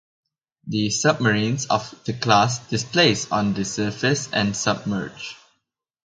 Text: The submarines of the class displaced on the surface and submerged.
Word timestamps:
The 0.65 0.89
submarines 0.89 1.67
of 1.67 1.93
the 2.05 2.13
class 2.13 2.57
displaced 2.67 3.31
on 3.31 3.53
the 3.53 3.63
surface 3.63 4.33
and 4.33 4.57
submerged. 4.57 5.35